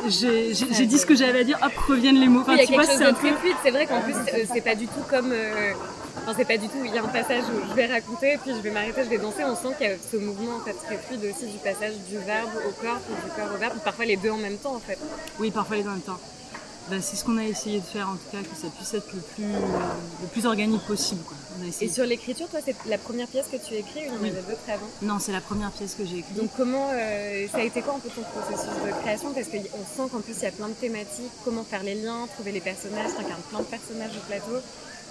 J'ai 0.07 0.85
dit 0.85 0.97
ce 0.97 1.05
que 1.05 1.15
j'avais 1.15 1.39
à 1.39 1.43
dire, 1.43 1.57
hop, 1.63 1.71
reviennent 1.87 2.19
les 2.19 2.27
mots. 2.27 2.41
Enfin, 2.41 2.53
il 2.53 2.59
y 2.59 2.63
a 2.63 2.65
quelque 2.65 2.85
chose 2.85 2.99
de 2.99 3.11
très 3.11 3.33
fluide. 3.33 3.55
C'est 3.63 3.71
vrai 3.71 3.85
qu'en 3.87 4.01
plus, 4.01 4.13
euh, 4.13 4.45
c'est 4.53 4.61
pas 4.61 4.75
du 4.75 4.87
tout 4.87 5.01
comme. 5.09 5.31
Euh, 5.31 5.73
enfin, 6.21 6.33
c'est 6.37 6.45
pas 6.45 6.57
du 6.57 6.67
tout. 6.67 6.77
Il 6.85 6.93
y 6.93 6.97
a 6.97 7.03
un 7.03 7.07
passage 7.07 7.43
où 7.45 7.69
je 7.69 7.73
vais 7.73 7.87
raconter, 7.87 8.37
puis 8.43 8.51
je 8.55 8.61
vais 8.61 8.69
m'arrêter, 8.69 9.03
je 9.03 9.09
vais 9.09 9.17
danser. 9.17 9.43
On 9.43 9.55
sent 9.55 9.75
qu'il 9.77 9.87
y 9.87 9.91
a 9.91 9.95
ce 9.97 10.17
mouvement 10.17 10.57
en 10.57 10.59
fait 10.59 10.73
très 10.73 10.97
fluide 10.97 11.21
aussi 11.23 11.51
du 11.51 11.57
passage 11.57 11.93
du 12.09 12.17
verbe 12.19 12.49
au 12.67 12.71
corps, 12.81 12.99
puis 12.99 13.15
du 13.25 13.31
corps 13.35 13.53
au 13.53 13.57
verbe. 13.57 13.73
Parfois 13.83 14.05
les 14.05 14.17
deux 14.17 14.31
en 14.31 14.37
même 14.37 14.57
temps 14.57 14.75
en 14.75 14.79
fait. 14.79 14.99
Oui, 15.39 15.49
parfois 15.51 15.77
les 15.77 15.83
deux 15.83 15.89
en 15.89 15.93
même 15.93 16.01
temps. 16.01 16.19
Ben, 16.89 17.01
c'est 17.01 17.17
ce 17.17 17.25
qu'on 17.25 17.37
a 17.37 17.43
essayé 17.43 17.79
de 17.79 17.85
faire 17.85 18.07
en 18.07 18.13
tout 18.13 18.29
cas, 18.31 18.37
que 18.39 18.55
ça 18.55 18.69
puisse 18.69 18.93
être 18.93 19.11
le 19.13 19.19
plus, 19.19 19.43
le 19.43 20.27
plus 20.31 20.45
organique 20.45 20.85
possible. 20.85 21.21
Quoi. 21.23 21.35
Et 21.81 21.89
sur 21.89 22.05
l'écriture, 22.05 22.47
toi, 22.47 22.59
c'est 22.63 22.75
la 22.87 22.97
première 22.97 23.27
pièce 23.27 23.47
que 23.47 23.57
tu 23.57 23.73
écris 23.73 24.07
ou 24.09 24.13
il 24.21 24.27
y 24.27 24.31
en 24.31 24.33
avait 24.35 24.41
d'autres 24.41 24.69
avant? 24.69 24.87
Non, 25.01 25.19
c'est 25.19 25.33
la 25.33 25.41
première 25.41 25.71
pièce 25.71 25.95
que 25.95 26.05
j'ai 26.05 26.19
écrite. 26.19 26.37
Donc 26.37 26.49
comment, 26.55 26.89
euh, 26.93 27.45
ça 27.51 27.57
a 27.57 27.63
été 27.63 27.81
quoi 27.81 27.95
un 27.95 27.99
peu 27.99 28.09
ton 28.09 28.21
processus 28.21 28.73
de 28.85 28.91
création? 29.01 29.33
Parce 29.33 29.47
qu'on 29.47 29.57
sent 29.57 30.09
qu'en 30.11 30.21
plus 30.21 30.35
il 30.37 30.43
y 30.43 30.45
a 30.45 30.51
plein 30.51 30.69
de 30.69 30.73
thématiques, 30.73 31.31
comment 31.43 31.63
faire 31.63 31.83
les 31.83 31.95
liens, 31.95 32.27
trouver 32.35 32.53
les 32.53 32.61
personnages, 32.61 33.11
tu 33.17 33.25
incarnes 33.25 33.41
plein 33.49 33.59
de 33.59 33.65
personnages 33.65 34.15
au 34.15 34.25
plateau. 34.27 34.63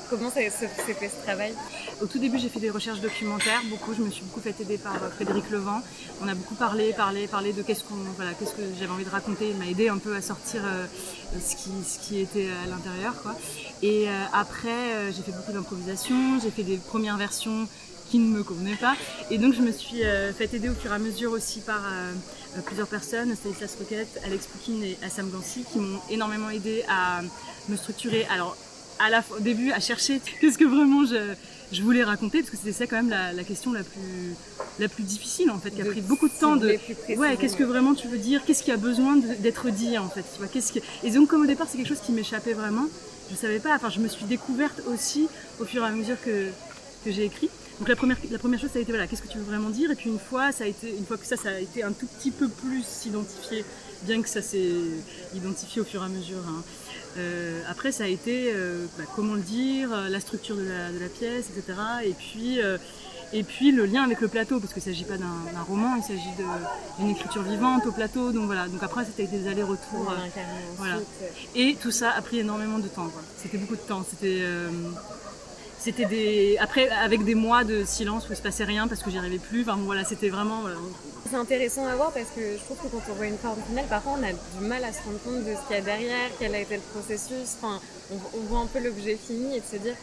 Comment 0.09 0.31
s'est 0.31 0.51
fait 0.51 1.09
ce 1.09 1.25
travail? 1.25 1.53
Au 2.01 2.07
tout 2.07 2.19
début, 2.19 2.39
j'ai 2.39 2.49
fait 2.49 2.61
des 2.61 2.71
recherches 2.71 3.01
documentaires, 3.01 3.61
beaucoup. 3.69 3.93
Je 3.93 4.03
me 4.03 4.11
suis 4.11 4.23
beaucoup 4.23 4.41
fait 4.41 4.55
aider 4.61 4.79
par 4.79 4.95
euh, 4.95 5.11
Frédéric 5.11 5.51
Levent. 5.51 5.83
On 6.23 6.29
a 6.29 6.35
beaucoup 6.35 6.55
parlé, 6.55 6.93
parlé, 6.93 7.27
parlé 7.27 7.53
de 7.53 7.63
qu'est-ce 7.63 7.83
voilà, 8.17 8.33
que 8.35 8.45
j'avais 8.79 8.93
envie 8.93 9.05
de 9.05 9.11
raconter. 9.11 9.51
Il 9.51 9.57
m'a 9.57 9.67
aidé 9.67 9.89
un 9.89 9.99
peu 9.99 10.15
à 10.15 10.23
sortir 10.23 10.63
euh, 10.65 10.87
ce 11.41 11.57
qui, 11.57 11.71
ce 11.85 11.99
qui 11.99 12.21
était 12.21 12.49
à 12.65 12.69
l'intérieur. 12.69 13.15
Et 13.83 14.09
euh, 14.09 14.13
après, 14.33 15.13
j'ai 15.13 15.23
fait 15.23 15.33
beaucoup 15.33 15.53
d'improvisation. 15.53 16.39
J'ai 16.41 16.51
fait 16.51 16.63
des 16.63 16.77
premières 16.77 17.17
versions 17.17 17.67
qui 18.09 18.19
ne 18.19 18.29
me 18.29 18.45
convenaient 18.45 18.77
pas. 18.77 18.95
Et 19.31 19.39
donc, 19.39 19.55
je 19.55 19.63
me 19.63 19.73
suis 19.73 20.03
fait 20.39 20.55
aider 20.55 20.69
au 20.69 20.75
fur 20.75 20.93
et 20.93 20.95
à 20.95 20.99
mesure 21.01 21.33
aussi 21.33 21.59
par 21.59 21.83
plusieurs 22.65 22.87
personnes, 22.87 23.35
Stanislas 23.35 23.75
Roquette, 23.77 24.21
Alex 24.25 24.47
Poukine 24.47 24.85
et 24.85 24.97
Assam 25.05 25.29
Gansi, 25.29 25.65
qui 25.73 25.81
m'ont 25.81 25.99
énormément 26.09 26.49
aidé 26.49 26.85
à 26.89 27.23
me 27.69 27.77
structurer. 27.77 28.25
Alors, 28.31 28.57
à 28.99 29.11
la, 29.11 29.23
au 29.37 29.41
début 29.41 29.73
à 29.73 29.81
chercher 29.81 30.21
qu'est-ce 30.41 30.59
que 30.59 30.65
vraiment 30.65 31.05
je, 31.05 31.35
je, 31.73 31.83
voulais 31.83 32.05
raconter 32.05 32.41
parce 32.41 32.51
que 32.51 32.57
c'était 32.57 32.73
ça 32.73 32.87
quand 32.87 32.97
même 32.97 33.11
la, 33.11 33.33
la, 33.33 33.45
question 33.45 33.73
la 33.73 33.83
plus 33.83 34.35
la 34.79 34.89
plus 34.89 35.03
difficile 35.03 35.51
en 35.51 35.59
fait 35.59 35.71
qui 35.71 35.83
a 35.83 35.85
pris 35.85 36.01
beaucoup 36.01 36.29
de 36.29 36.35
temps 36.39 36.57
de 36.57 36.77
ouais 37.17 37.37
qu'est-ce 37.37 37.57
que 37.57 37.65
vraiment 37.65 37.95
tu 37.95 38.09
veux 38.09 38.19
dire 38.19 38.45
qu'est-ce 38.45 38.63
qui 38.63 38.73
a 38.73 38.77
besoin 38.77 39.17
d'être 39.17 39.71
dit 39.71 39.99
en 39.99 40.09
fait 40.09 40.23
tu 40.23 40.39
vois 40.39 40.49
qu'est-ce 40.49 40.73
que 40.73 40.81
et 41.03 41.11
donc 41.11 41.29
comme 41.29 41.43
au 41.43 41.47
départ 41.47 41.67
c'est 41.71 41.77
quelque 41.77 41.89
chose 41.89 42.01
qui 42.05 42.13
m'échappait 42.13 42.53
vraiment 42.53 42.87
je 43.31 43.37
savais 43.37 43.59
pas 43.59 43.75
enfin 43.75 43.91
je 43.91 44.01
me 44.01 44.09
suis 44.09 44.25
découverte 44.27 44.83
aussi 44.87 45.29
au 45.61 45.65
fur 45.65 45.83
et 45.83 45.87
à 45.87 45.91
mesure 45.91 46.21
que 46.25 46.51
que 47.05 47.13
j'ai 47.13 47.25
écrit 47.25 47.51
donc 47.79 47.89
la 47.89 47.97
première, 47.97 48.17
la 48.31 48.39
première 48.39 48.59
chose, 48.59 48.71
ça 48.71 48.79
a 48.79 48.83
été 48.83 48.91
voilà, 48.91 49.07
qu'est-ce 49.07 49.23
que 49.23 49.29
tu 49.29 49.39
veux 49.39 49.45
vraiment 49.45 49.69
dire? 49.69 49.91
Et 49.91 49.95
puis 49.95 50.09
une 50.09 50.19
fois, 50.19 50.51
ça 50.51 50.65
a 50.65 50.67
été, 50.67 50.89
une 50.97 51.05
fois 51.05 51.19
que 51.19 51.27
ça, 51.27 51.37
ça 51.37 51.51
a 51.51 51.59
été 51.59 51.83
un 51.83 51.93
tout 51.93 52.07
petit 52.07 52.31
peu 52.31 52.49
plus 52.49 52.85
identifié, 53.05 53.65
bien 54.03 54.23
que 54.23 54.29
ça 54.29 54.41
s'est 54.41 54.73
identifié 55.35 55.83
au 55.83 55.85
fur 55.85 56.03
et 56.03 56.07
à 56.07 56.09
mesure. 56.09 56.43
Hein. 56.49 56.63
Euh, 57.19 57.63
après, 57.69 57.93
ça 57.93 58.05
a 58.05 58.09
été 58.09 58.53
euh, 58.55 58.87
bah, 58.99 59.05
comment 59.15 59.35
le 59.35 59.41
dire, 59.41 59.93
euh, 59.93 60.09
la 60.09 60.21
structure 60.21 60.57
de 60.57 60.65
la, 60.65 60.91
de 60.91 60.99
la 60.99 61.09
pièce, 61.09 61.47
etc. 61.51 61.79
Et 62.05 62.13
puis, 62.13 62.61
et 63.33 63.43
puis 63.43 63.73
le 63.73 63.85
lien 63.85 64.05
avec 64.05 64.21
le 64.21 64.29
plateau, 64.29 64.59
parce 64.59 64.73
qu'il 64.73 64.83
ne 64.83 64.95
s'agit 64.95 65.05
pas 65.05 65.19
d'un 65.19 65.63
roman, 65.69 65.97
il 65.97 66.03
s'agit 66.03 66.31
d'une 66.99 67.11
écriture 67.11 67.43
vivante 67.43 67.85
au 67.87 67.93
plateau. 67.93 68.33
Donc 68.33 68.47
voilà. 68.47 68.69
Donc 68.69 68.83
après, 68.83 69.05
c'était 69.05 69.27
des 69.27 69.49
allers-retours. 69.49 70.15
voilà. 70.79 70.99
Et 71.55 71.77
tout 71.81 71.91
ça 71.91 72.13
a 72.13 72.23
pris 72.23 72.39
énormément 72.39 72.79
de 72.79 72.89
temps. 72.89 73.11
C'était 73.43 73.59
beaucoup 73.59 73.77
de 73.77 73.81
temps. 73.81 74.05
C'était 74.09 74.43
c'était 75.87 76.07
des 76.07 76.59
après 76.59 76.89
avec 76.89 77.23
des 77.25 77.37
mois 77.37 77.63
de 77.63 77.85
silence 77.85 78.29
où 78.29 78.33
il 78.33 78.37
se 78.37 78.43
passait 78.43 78.65
rien 78.65 78.89
parce 78.89 79.05
que 79.05 79.11
j'y 79.11 79.19
arrivais 79.19 79.39
plus. 79.39 79.63
Enfin 79.63 79.79
voilà 79.85 80.05
c'était 80.05 80.31
vraiment 80.31 80.63
c'est 81.31 81.37
intéressant 81.37 81.87
à 81.87 81.95
voir 81.95 82.11
parce 82.11 82.31
que 82.35 82.41
je 82.59 82.65
trouve 82.65 82.79
que 82.79 82.89
quand 82.89 83.03
on 83.09 83.15
voit 83.15 83.27
une 83.27 83.39
forme 83.39 83.61
finale 83.69 83.85
parfois 83.89 84.15
on 84.19 84.25
a 84.25 84.33
du 84.33 84.67
mal 84.67 84.83
à 84.83 84.93
se 84.93 85.03
rendre 85.05 85.21
compte 85.23 85.45
de 85.45 85.55
ce 85.55 85.67
qu'il 85.67 85.77
y 85.77 85.79
a 85.79 85.83
derrière 85.83 86.29
quel 86.41 86.55
a 86.57 86.59
été 86.59 86.75
le 86.75 86.83
processus. 86.93 87.55
Enfin 87.59 87.81
on, 88.11 88.41
voit 88.49 88.61
un 88.61 88.67
peu 88.67 88.81
l'objet 88.81 89.17
fini 89.17 89.57
et 89.57 89.61
de 89.61 89.65
se 89.65 89.77
dire 89.77 89.95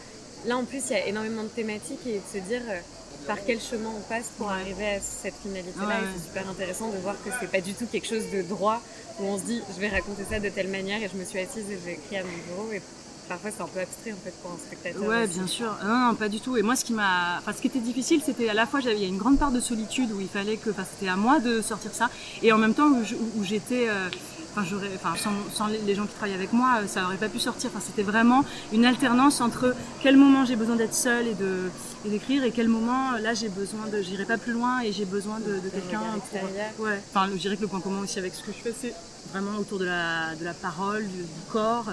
là 0.46 0.56
en 0.56 0.64
plus 0.64 0.82
il 0.88 0.92
y 0.92 0.96
a 0.96 1.06
énormément 1.06 1.42
de 1.42 1.48
thématiques 1.48 2.06
et 2.06 2.18
de 2.18 2.40
se 2.40 2.42
dire 2.42 2.62
euh, 2.66 2.80
par 3.26 3.36
quel 3.44 3.60
chemin 3.60 3.90
on 3.94 4.08
passe 4.08 4.30
pour 4.38 4.50
arriver 4.50 4.86
à 4.86 5.00
cette 5.00 5.36
finalité 5.42 5.80
là 5.80 6.00
et 6.00 6.06
c'est 6.16 6.28
super 6.28 6.48
intéressant 6.48 6.88
de 6.88 6.96
voir 6.98 7.14
que 7.22 7.30
c'est 7.40 7.50
pas 7.50 7.60
du 7.60 7.74
tout 7.74 7.86
quelque 7.92 8.08
chose 8.08 8.30
de 8.32 8.40
droit 8.40 8.80
où 9.20 9.24
on 9.24 9.38
se 9.38 9.44
dit 9.44 9.60
je 9.74 9.80
vais 9.80 9.88
raconter 9.88 10.24
ça 10.30 10.40
de 10.40 10.48
telle 10.48 10.68
manière 10.68 11.02
et 11.02 11.10
je 11.12 11.18
me 11.18 11.24
suis 11.24 11.40
assise 11.40 11.70
et 11.70 11.78
j'ai 11.84 11.92
écrit 11.92 12.16
à 12.16 12.22
mon 12.22 12.54
bureau 12.54 12.72
et 12.72 12.80
parfois 13.28 13.50
c'est 13.50 13.62
un 13.62 13.66
peu 13.66 13.80
abstrait 13.80 14.12
en 14.12 14.16
fait 14.16 14.34
pour 14.42 14.52
un 14.52 14.58
spectateur. 14.58 15.02
Ouais, 15.02 15.26
bien 15.26 15.46
sûr. 15.46 15.76
Non, 15.84 16.08
non, 16.08 16.14
pas 16.14 16.28
du 16.28 16.40
tout. 16.40 16.56
Et 16.56 16.62
moi, 16.62 16.76
ce 16.76 16.84
qui 16.84 16.92
m'a, 16.92 17.38
enfin, 17.38 17.52
ce 17.52 17.60
qui 17.60 17.68
était 17.68 17.80
difficile, 17.80 18.20
c'était 18.24 18.48
à 18.48 18.54
la 18.54 18.66
fois, 18.66 18.80
il 18.80 18.98
y 18.98 19.04
a 19.04 19.08
une 19.08 19.18
grande 19.18 19.38
part 19.38 19.52
de 19.52 19.60
solitude 19.60 20.10
où 20.12 20.20
il 20.20 20.28
fallait 20.28 20.56
que, 20.56 20.70
enfin, 20.70 20.84
c'était 20.90 21.10
à 21.10 21.16
moi 21.16 21.40
de 21.40 21.60
sortir 21.60 21.92
ça, 21.92 22.10
et 22.42 22.52
en 22.52 22.58
même 22.58 22.74
temps 22.74 22.88
où 22.88 23.44
j'étais, 23.44 23.88
euh, 23.88 24.08
enfin, 24.52 24.66
j'aurais, 24.68 24.90
enfin, 24.94 25.14
sans, 25.52 25.66
les 25.66 25.94
gens 25.94 26.06
qui 26.06 26.14
travaillent 26.14 26.34
avec 26.34 26.52
moi, 26.52 26.86
ça 26.86 27.02
n'aurait 27.02 27.16
pas 27.16 27.28
pu 27.28 27.38
sortir. 27.38 27.70
Enfin, 27.72 27.84
c'était 27.84 28.02
vraiment 28.02 28.44
une 28.72 28.84
alternance 28.84 29.40
entre 29.40 29.74
quel 30.02 30.16
moment 30.16 30.44
j'ai 30.44 30.56
besoin 30.56 30.76
d'être 30.76 30.94
seule 30.94 31.26
et 31.26 31.34
de 31.34 31.70
d'écrire 32.04 32.44
et 32.44 32.50
quel 32.50 32.68
moment 32.68 33.12
là 33.12 33.32
j'ai 33.32 33.48
besoin 33.48 33.86
de, 33.90 34.02
j'irai 34.02 34.26
pas 34.26 34.36
plus 34.36 34.52
loin 34.52 34.80
et 34.80 34.92
j'ai 34.92 35.06
besoin 35.06 35.38
de, 35.40 35.58
quelqu'un. 35.70 36.02
Pour... 36.30 36.84
Ouais. 36.84 37.00
Enfin, 37.10 37.28
je 37.32 37.38
dirais 37.38 37.56
que 37.56 37.62
le 37.62 37.68
point 37.68 37.80
commun 37.80 38.02
aussi 38.02 38.18
avec 38.18 38.34
ce 38.34 38.42
que 38.42 38.52
je 38.52 38.58
fais, 38.58 38.74
c'est 38.78 38.94
vraiment 39.34 39.58
autour 39.58 39.80
de 39.80 39.84
la, 39.84 40.34
de 40.38 40.44
la 40.44 40.54
parole, 40.54 41.02
du, 41.08 41.24
corps. 41.50 41.86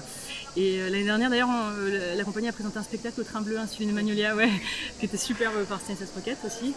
Et 0.56 0.80
euh, 0.80 0.90
l'année 0.90 1.06
dernière, 1.06 1.30
d'ailleurs, 1.30 1.50
euh, 1.50 2.16
la 2.16 2.24
compagnie 2.24 2.48
a 2.48 2.52
présenté 2.52 2.78
un 2.78 2.84
spectacle 2.84 3.20
au 3.20 3.24
Train 3.24 3.42
Bleu, 3.42 3.58
de 3.58 3.92
Magnolia, 3.92 4.36
ouais, 4.36 4.50
qui 5.00 5.06
était 5.08 5.18
superbe 5.18 5.64
par 5.66 5.80
Stanislas 5.82 6.10
Roquette 6.14 6.38
aussi. 6.46 6.76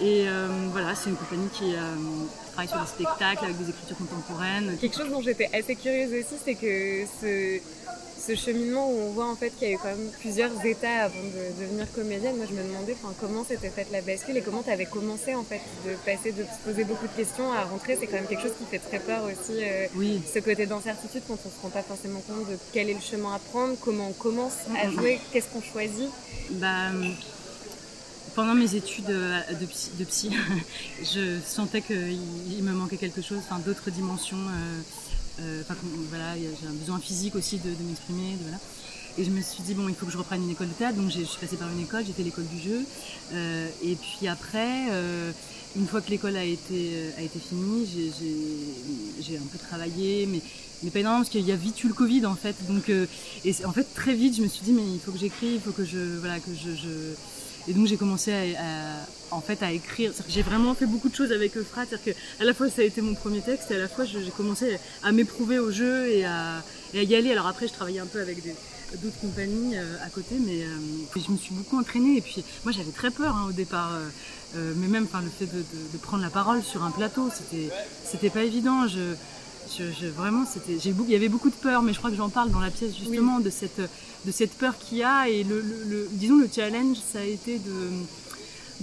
Et 0.00 0.28
euh, 0.28 0.46
voilà, 0.70 0.94
c'est 0.94 1.10
une 1.10 1.16
compagnie 1.16 1.48
qui 1.48 1.74
travaille 2.52 2.68
sur 2.68 2.80
des 2.80 2.86
spectacles 2.86 3.44
avec 3.44 3.58
des 3.58 3.70
écritures 3.70 3.96
contemporaines. 3.96 4.76
Quelque 4.80 4.96
chose 4.96 5.10
dont 5.10 5.20
j'étais 5.20 5.50
assez 5.52 5.74
curieuse 5.74 6.12
aussi, 6.12 6.36
c'est 6.44 6.54
que 6.54 7.04
ce 7.20 7.60
ce 8.26 8.34
cheminement 8.34 8.90
où 8.90 8.98
on 9.00 9.10
voit 9.10 9.26
en 9.26 9.36
fait 9.36 9.50
qu'il 9.50 9.68
y 9.68 9.70
a 9.72 9.74
eu 9.74 9.78
quand 9.78 9.90
même 9.90 10.10
plusieurs 10.20 10.64
états 10.64 11.04
avant 11.04 11.22
de 11.22 11.62
devenir 11.62 11.90
comédienne, 11.92 12.36
moi 12.36 12.46
je 12.48 12.54
me 12.54 12.62
demandais 12.62 12.96
comment 13.20 13.44
s'était 13.44 13.68
faite 13.68 13.88
la 13.92 14.00
bascule 14.00 14.36
et 14.36 14.42
comment 14.42 14.62
tu 14.62 14.70
avais 14.70 14.86
commencé 14.86 15.34
en 15.34 15.44
fait 15.44 15.60
de 15.86 15.94
passer 16.06 16.32
de 16.32 16.42
se 16.42 16.58
poser 16.64 16.84
beaucoup 16.84 17.06
de 17.06 17.12
questions 17.12 17.52
à 17.52 17.64
rentrer. 17.64 17.96
C'est 18.00 18.06
quand 18.06 18.16
même 18.16 18.26
quelque 18.26 18.42
chose 18.42 18.56
qui 18.58 18.64
fait 18.64 18.78
très 18.78 18.98
peur 18.98 19.24
aussi, 19.24 19.62
euh, 19.62 19.86
oui. 19.96 20.22
ce 20.32 20.38
côté 20.38 20.66
d'incertitude 20.66 21.22
quand 21.28 21.38
on 21.44 21.50
se 21.50 21.62
rend 21.62 21.68
pas 21.68 21.82
forcément 21.82 22.20
compte 22.20 22.48
de 22.48 22.56
quel 22.72 22.88
est 22.88 22.94
le 22.94 23.00
chemin 23.00 23.34
à 23.34 23.38
prendre, 23.38 23.76
comment 23.80 24.08
on 24.08 24.12
commence 24.12 24.54
à 24.82 24.90
jouer, 24.90 25.20
qu'est-ce 25.32 25.48
qu'on 25.48 25.62
choisit. 25.62 26.10
Bah, 26.52 26.90
pendant 28.34 28.54
mes 28.54 28.74
études 28.74 29.10
euh, 29.10 29.40
de 29.50 30.04
psy, 30.04 30.30
je 31.02 31.38
sentais 31.44 31.82
qu'il 31.82 32.62
me 32.62 32.72
manquait 32.72 32.96
quelque 32.96 33.22
chose, 33.22 33.38
enfin 33.38 33.60
d'autres 33.64 33.90
dimensions. 33.90 34.38
Euh, 34.38 34.80
euh, 35.40 35.62
voilà, 36.08 36.34
j'ai 36.36 36.66
un 36.66 36.72
besoin 36.72 36.98
physique 36.98 37.34
aussi 37.36 37.58
de, 37.58 37.70
m'exprimer. 37.86 38.36
Voilà. 38.42 38.58
Et 39.16 39.24
je 39.24 39.30
me 39.30 39.40
suis 39.40 39.62
dit, 39.62 39.74
bon, 39.74 39.88
il 39.88 39.94
faut 39.94 40.06
que 40.06 40.12
je 40.12 40.18
reprenne 40.18 40.42
une 40.42 40.50
école 40.50 40.68
de 40.68 40.72
théâtre. 40.72 40.96
Donc, 40.96 41.10
je 41.10 41.22
suis 41.22 41.38
passée 41.38 41.56
par 41.56 41.70
une 41.70 41.80
école, 41.80 42.04
fait 42.04 42.22
l'école 42.22 42.46
du 42.46 42.58
jeu. 42.58 42.84
Euh, 43.32 43.68
et 43.82 43.96
puis 43.96 44.26
après, 44.26 44.90
euh, 44.90 45.30
une 45.76 45.86
fois 45.86 46.00
que 46.00 46.10
l'école 46.10 46.36
a 46.36 46.44
été, 46.44 47.10
a 47.16 47.22
été 47.22 47.38
finie, 47.38 47.86
j'ai 49.20 49.36
un 49.36 49.46
peu 49.50 49.58
travaillé, 49.58 50.26
mais, 50.26 50.40
mais 50.82 50.90
pas 50.90 51.00
énormément, 51.00 51.22
parce 51.22 51.30
qu'il 51.30 51.46
y 51.46 51.52
a 51.52 51.56
vite 51.56 51.82
eu 51.84 51.88
le 51.88 51.94
Covid, 51.94 52.26
en 52.26 52.34
fait. 52.34 52.56
Donc, 52.68 52.88
et 52.88 53.54
en 53.64 53.72
fait, 53.72 53.86
très 53.94 54.14
vite, 54.14 54.36
je 54.36 54.42
me 54.42 54.48
suis 54.48 54.64
dit, 54.64 54.72
mais 54.72 54.82
il 54.82 55.00
faut 55.00 55.12
que 55.12 55.18
j'écrive, 55.18 55.54
il 55.54 55.60
faut 55.60 55.72
que 55.72 55.84
je. 55.84 56.18
Voilà, 56.18 56.40
que 56.40 56.50
je, 56.52 56.74
je 56.74 57.14
et 57.68 57.72
donc 57.72 57.86
j'ai 57.86 57.96
commencé 57.96 58.54
à, 58.56 59.06
en 59.30 59.40
fait 59.40 59.62
à 59.62 59.72
écrire. 59.72 60.12
J'ai 60.28 60.42
vraiment 60.42 60.74
fait 60.74 60.86
beaucoup 60.86 61.08
de 61.08 61.14
choses 61.14 61.32
avec 61.32 61.56
Euphrate. 61.56 61.88
C'est-à-dire 61.90 62.14
qu'à 62.14 62.44
la 62.44 62.54
fois 62.54 62.68
ça 62.68 62.82
a 62.82 62.84
été 62.84 63.00
mon 63.00 63.14
premier 63.14 63.40
texte 63.40 63.70
et 63.70 63.76
à 63.76 63.78
la 63.78 63.88
fois 63.88 64.04
j'ai 64.04 64.30
commencé 64.36 64.78
à 65.02 65.12
m'éprouver 65.12 65.58
au 65.58 65.70
jeu 65.70 66.08
et 66.08 66.24
à, 66.24 66.62
y 66.94 67.14
aller. 67.14 67.32
Alors 67.32 67.46
après 67.46 67.68
je 67.68 67.72
travaillais 67.72 68.00
un 68.00 68.06
peu 68.06 68.20
avec 68.20 68.38
d'autres 69.02 69.18
compagnies 69.20 69.76
euh, 69.76 69.96
à 70.04 70.08
côté, 70.08 70.36
mais 70.38 70.62
euh, 70.62 71.16
je 71.16 71.32
me 71.32 71.36
suis 71.36 71.54
beaucoup 71.54 71.78
entraînée. 71.78 72.18
Et 72.18 72.20
puis 72.20 72.44
moi 72.64 72.72
j'avais 72.72 72.92
très 72.92 73.10
peur 73.10 73.34
hein, 73.36 73.46
au 73.48 73.52
départ, 73.52 73.92
euh, 74.56 74.72
mais 74.76 74.86
même 74.86 75.06
le 75.12 75.30
fait 75.30 75.46
de, 75.46 75.64
de, 75.92 75.98
prendre 75.98 76.22
la 76.22 76.30
parole 76.30 76.62
sur 76.62 76.84
un 76.84 76.90
plateau, 76.90 77.30
c'était 78.04 78.30
pas 78.30 78.44
évident. 78.44 78.86
Je, 78.86 79.14
je, 79.78 80.06
vraiment, 80.06 80.44
c'était, 80.46 80.78
j'ai, 80.78 80.94
il 81.06 81.12
y 81.12 81.16
avait 81.16 81.28
beaucoup 81.28 81.50
de 81.50 81.54
peur, 81.54 81.82
mais 81.82 81.92
je 81.92 81.98
crois 81.98 82.10
que 82.10 82.16
j'en 82.16 82.28
parle 82.28 82.50
dans 82.50 82.60
la 82.60 82.70
pièce 82.70 82.96
justement 82.96 83.40
de 83.40 83.50
cette, 83.50 83.80
de 83.80 84.30
cette 84.30 84.52
peur 84.52 84.78
qu'il 84.78 84.98
y 84.98 85.02
a. 85.02 85.28
Et 85.28 85.44
le, 85.44 85.60
le, 85.60 86.08
disons, 86.12 86.38
le 86.38 86.48
challenge, 86.54 86.96
ça 86.96 87.20
a 87.20 87.24
été 87.24 87.58
de, 87.58 87.72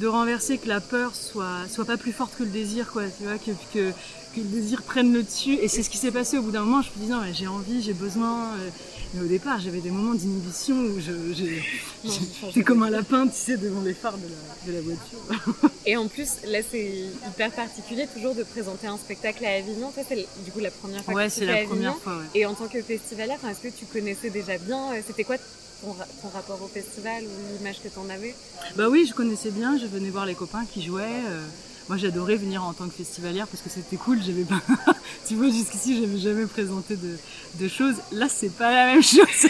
de 0.01 0.07
renverser 0.07 0.57
que 0.57 0.67
la 0.67 0.81
peur 0.81 1.15
soit, 1.15 1.67
soit 1.69 1.85
pas 1.85 1.95
plus 1.95 2.11
forte 2.11 2.35
que 2.35 2.43
le 2.43 2.49
désir, 2.49 2.91
quoi. 2.91 3.03
Tu 3.05 3.23
vois, 3.23 3.37
que, 3.37 3.51
que, 3.71 3.91
que 4.35 4.37
le 4.37 4.43
désir 4.43 4.81
prenne 4.81 5.13
le 5.13 5.21
dessus. 5.21 5.53
Et 5.53 5.67
c'est 5.67 5.83
ce 5.83 5.91
qui 5.91 5.97
s'est 5.97 6.11
passé 6.11 6.39
au 6.39 6.41
bout 6.41 6.51
d'un 6.51 6.63
moment. 6.63 6.81
Je 6.81 6.89
me 6.99 7.05
dis, 7.05 7.11
non, 7.11 7.21
j'ai 7.31 7.47
envie, 7.47 7.83
j'ai 7.83 7.93
besoin. 7.93 8.55
Euh, 8.55 8.69
mais 9.13 9.21
au 9.21 9.27
départ, 9.27 9.59
j'avais 9.59 9.79
des 9.79 9.91
moments 9.91 10.15
d'inhibition 10.15 10.75
où 10.75 10.99
j'étais 10.99 12.63
comme 12.63 12.81
un 12.81 12.89
lapin, 12.89 13.27
tu 13.27 13.35
sais, 13.35 13.57
devant 13.57 13.81
les 13.81 13.93
phares 13.93 14.17
de 14.17 14.23
la, 14.23 14.71
de 14.71 14.77
la 14.77 14.81
voiture. 14.81 15.69
Et 15.85 15.95
en 15.97 16.07
plus, 16.07 16.29
là, 16.47 16.59
c'est 16.67 17.05
hyper 17.27 17.51
particulier 17.51 18.07
toujours 18.11 18.33
de 18.33 18.43
présenter 18.43 18.87
un 18.87 18.97
spectacle 18.97 19.45
à 19.45 19.55
Avignon. 19.55 19.91
Ça, 19.93 20.01
c'est 20.07 20.25
du 20.43 20.51
coup 20.51 20.59
la 20.59 20.71
première 20.71 21.03
fois 21.03 21.13
ouais, 21.13 21.27
que 21.27 21.33
tu 21.33 21.45
la 21.45 21.63
première 21.65 21.97
fois. 21.97 22.17
Ouais. 22.17 22.41
Et 22.41 22.45
en 22.47 22.55
tant 22.55 22.67
que 22.67 22.81
festivalière, 22.81 23.37
est-ce 23.47 23.59
que 23.59 23.77
tu 23.77 23.85
connaissais 23.85 24.31
déjà 24.31 24.57
bien 24.57 24.93
euh, 24.93 25.01
C'était 25.05 25.25
quoi 25.25 25.37
ton, 25.81 25.93
ton, 25.93 26.29
rapport 26.33 26.61
au 26.61 26.67
festival 26.67 27.23
ou 27.23 27.57
l'image 27.57 27.81
que 27.81 27.87
tu 27.87 27.99
en 27.99 28.09
avais 28.09 28.35
Bah 28.75 28.89
oui, 28.89 29.05
je 29.07 29.13
connaissais 29.13 29.51
bien. 29.51 29.77
Je 29.77 29.85
venais 29.85 30.09
voir 30.09 30.25
les 30.25 30.35
copains 30.35 30.65
qui 30.71 30.81
jouaient. 30.81 31.03
Euh, 31.03 31.45
moi, 31.89 31.97
j'adorais 31.97 32.37
venir 32.37 32.63
en 32.63 32.73
tant 32.73 32.87
que 32.87 32.93
festivalière 32.93 33.47
parce 33.47 33.61
que 33.61 33.69
c'était 33.69 33.97
cool. 33.97 34.21
J'avais 34.23 34.43
pas, 34.43 34.61
tu 35.27 35.35
vois, 35.35 35.49
jusqu'ici, 35.49 35.99
j'avais 35.99 36.19
jamais 36.19 36.45
présenté 36.45 36.95
de, 36.95 37.67
choses. 37.67 37.95
Là, 38.11 38.27
c'est 38.29 38.55
pas 38.55 38.71
la 38.71 38.93
même 38.93 39.03
chose. 39.03 39.49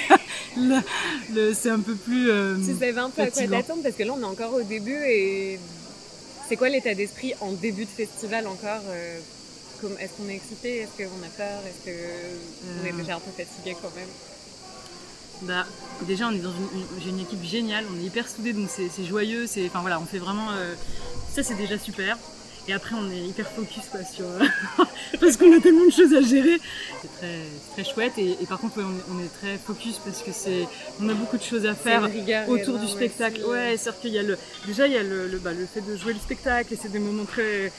c'est 1.53 1.69
un 1.69 1.79
peu 1.79 1.95
plus. 1.95 2.29
Euh, 2.29 2.57
tu 2.57 2.73
savais 2.73 2.97
un 2.97 3.09
peu 3.09 3.21
à 3.21 3.29
quoi 3.29 3.47
t'attendre 3.47 3.83
parce 3.83 3.95
que 3.95 4.03
là, 4.03 4.13
on 4.17 4.21
est 4.21 4.25
encore 4.25 4.53
au 4.53 4.63
début 4.63 4.97
et 5.05 5.59
c'est 6.51 6.57
quoi 6.57 6.67
l'état 6.67 6.93
d'esprit 6.93 7.33
en 7.39 7.53
début 7.53 7.85
de 7.85 7.89
festival 7.89 8.45
encore 8.45 8.81
euh, 8.89 9.19
Est-ce 9.99 10.11
qu'on 10.17 10.27
est 10.27 10.35
excité 10.35 10.79
Est-ce 10.79 10.97
qu'on 10.97 11.23
a 11.23 11.29
peur 11.37 11.61
Est-ce 11.65 11.85
qu'on 11.85 12.85
est 12.85 12.91
euh. 12.91 12.97
déjà 12.97 13.15
un 13.15 13.19
peu 13.19 13.31
fatigué 13.31 13.73
quand 13.81 13.93
même? 13.95 14.09
Bah, 15.43 15.65
déjà, 16.07 16.27
on 16.27 16.31
est 16.31 16.39
dans 16.39 16.51
une, 16.51 17.09
une 17.09 17.19
équipe 17.19 17.43
géniale, 17.43 17.85
on 17.93 17.99
est 17.99 18.05
hyper 18.05 18.27
soudés, 18.27 18.53
donc 18.53 18.69
c'est, 18.69 19.05
joyeux. 19.05 19.47
C'est, 19.47 19.65
enfin 19.65 19.81
voilà, 19.81 19.99
on 19.99 20.05
fait 20.05 20.19
vraiment 20.19 20.47
ça, 21.31 21.43
c'est 21.43 21.55
déjà 21.55 21.77
super. 21.77 22.17
Et 22.67 22.73
après, 22.73 22.93
on 22.93 23.09
est 23.09 23.21
hyper 23.21 23.49
focus 23.49 23.85
quoi, 23.89 24.01
sur. 24.03 24.25
parce 25.19 25.37
qu'on 25.37 25.51
a 25.55 25.59
tellement 25.59 25.85
de 25.85 25.91
choses 25.91 26.13
à 26.13 26.21
gérer. 26.21 26.59
C'est 27.01 27.11
très, 27.17 27.83
très 27.83 27.93
chouette. 27.93 28.13
Et, 28.17 28.45
par 28.47 28.59
contre, 28.59 28.79
on, 28.79 29.19
est, 29.19 29.33
très 29.39 29.57
focus 29.57 29.99
parce 30.03 30.21
que 30.21 30.31
c'est. 30.31 30.67
On 31.01 31.09
a 31.09 31.13
beaucoup 31.13 31.37
de 31.37 31.43
choses 31.43 31.65
à 31.65 31.73
faire 31.73 32.07
autour 32.47 32.77
du 32.77 32.87
spectacle. 32.87 33.41
Ouais, 33.45 33.77
certes 33.77 34.01
qu'il 34.01 34.11
y 34.11 34.19
a 34.19 34.23
le. 34.23 34.37
Déjà, 34.67 34.87
il 34.87 34.93
y 34.93 34.97
a 34.97 35.03
le, 35.03 35.27
le, 35.27 35.39
bah, 35.39 35.53
le 35.53 35.65
fait 35.65 35.81
de 35.81 35.95
jouer 35.95 36.13
le 36.13 36.19
spectacle 36.19 36.73
et 36.73 36.77
c'est 36.79 36.91
des 36.91 36.99
moments 36.99 37.25
très. 37.25 37.71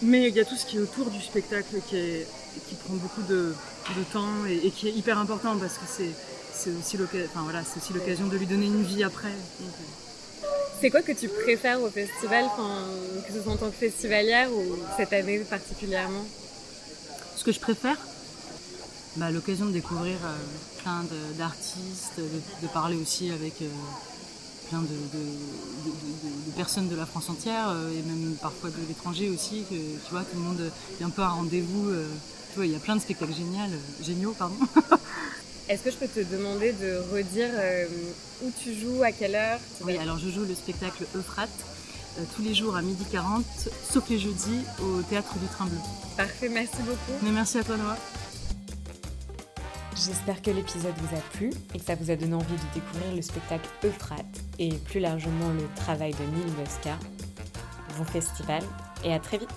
Mais 0.00 0.28
il 0.28 0.34
y 0.34 0.40
a 0.40 0.44
tout 0.44 0.56
ce 0.56 0.64
qui 0.64 0.76
est 0.76 0.80
autour 0.80 1.10
du 1.10 1.20
spectacle 1.20 1.76
qui, 1.88 1.96
est, 1.96 2.26
qui 2.68 2.74
prend 2.76 2.94
beaucoup 2.94 3.22
de, 3.22 3.52
de 3.96 4.04
temps 4.12 4.44
et, 4.48 4.70
qui 4.70 4.88
est 4.88 4.92
hyper 4.92 5.18
important 5.18 5.56
parce 5.56 5.74
que 5.74 5.84
c'est, 5.88 6.10
c'est 6.56 6.70
aussi 6.70 6.96
l'occasion 6.96 7.28
enfin, 7.30 7.42
voilà, 7.42 7.62
de 7.62 8.36
lui 8.36 8.46
donner 8.46 8.66
une 8.66 8.82
vie 8.82 9.04
après. 9.04 9.32
C'est 10.80 10.90
quoi 10.90 11.02
que 11.02 11.12
tu 11.12 11.28
préfères 11.28 11.80
au 11.82 11.88
festival, 11.88 12.46
que 13.26 13.32
ce 13.32 13.42
soit 13.42 13.52
en 13.52 13.56
tant 13.56 13.70
que 13.70 13.76
festivalière 13.76 14.50
ou 14.52 14.76
cette 14.96 15.12
année 15.12 15.38
particulièrement? 15.38 16.24
Ce 17.36 17.44
que 17.44 17.52
je 17.52 17.60
préfère 17.60 17.96
bah, 19.16 19.30
L'occasion 19.30 19.66
de 19.66 19.72
découvrir 19.72 20.16
euh, 20.24 20.36
plein 20.82 21.04
d'artistes, 21.38 22.18
de, 22.18 22.68
parler 22.68 22.96
aussi 22.96 23.30
avec 23.30 23.60
euh, 23.62 23.68
plein 24.70 24.80
de, 24.80 26.52
personnes 26.56 26.88
de 26.88 26.96
la 26.96 27.06
France 27.06 27.30
entière 27.30 27.68
euh, 27.68 27.90
et 27.90 28.02
même 28.02 28.34
parfois 28.40 28.70
de 28.70 28.76
l'étranger 28.88 29.30
aussi. 29.30 29.64
Que, 29.70 29.74
tu 29.74 30.10
vois, 30.10 30.22
tout 30.22 30.36
le 30.36 30.42
monde 30.42 30.70
est 31.00 31.04
un 31.04 31.10
peu 31.10 31.22
à 31.22 31.28
rendez-vous. 31.28 31.90
tu 32.50 32.56
vois, 32.56 32.66
il 32.66 32.72
y 32.72 32.76
a 32.76 32.80
plein 32.80 32.96
de 32.96 33.00
spectacles 33.00 33.34
géniaux, 33.34 33.78
géniaux 34.02 34.34
pardon. 34.38 34.56
Est-ce 35.68 35.82
que 35.82 35.90
je 35.90 35.96
peux 35.96 36.06
te 36.06 36.20
demander 36.20 36.72
de 36.72 37.02
redire 37.12 37.50
euh, 37.54 37.86
où 38.42 38.52
tu 38.62 38.72
joues, 38.72 39.02
à 39.02 39.10
quelle 39.10 39.34
heure 39.34 39.58
Oui, 39.80 39.96
alors 39.98 40.16
je 40.16 40.28
joue 40.28 40.44
le 40.44 40.54
spectacle 40.54 41.04
Euphrate 41.16 41.50
euh, 42.18 42.22
tous 42.36 42.42
les 42.42 42.54
jours 42.54 42.76
à 42.76 42.82
12h40, 42.82 43.42
sauf 43.90 44.08
les 44.08 44.18
jeudis, 44.20 44.60
au 44.80 45.02
théâtre 45.02 45.36
du 45.38 45.46
Train 45.46 45.66
Bleu. 45.66 45.78
Parfait, 46.16 46.48
merci 46.48 46.76
beaucoup. 46.78 47.18
Mais 47.22 47.32
merci 47.32 47.58
à 47.58 47.64
toi, 47.64 47.76
Noah. 47.76 47.98
J'espère 49.96 50.40
que 50.40 50.50
l'épisode 50.52 50.94
vous 50.98 51.16
a 51.16 51.20
plu 51.36 51.50
et 51.74 51.80
que 51.80 51.84
ça 51.84 51.96
vous 51.96 52.12
a 52.12 52.16
donné 52.16 52.34
envie 52.34 52.54
de 52.54 52.74
découvrir 52.74 53.14
le 53.16 53.22
spectacle 53.22 53.68
Euphrate 53.84 54.24
et 54.60 54.68
plus 54.72 55.00
largement 55.00 55.50
le 55.52 55.66
travail 55.74 56.12
de 56.12 56.18
Neil 56.18 56.52
Muska. 56.58 56.96
Bon 57.98 58.04
festival 58.04 58.62
et 59.02 59.12
à 59.12 59.18
très 59.18 59.38
vite 59.38 59.48